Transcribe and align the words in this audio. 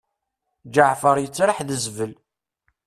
Ǧeɛfer 0.73 1.15
yettraḥ 1.19 1.57
d 1.67 1.69
zbel. 1.85 2.13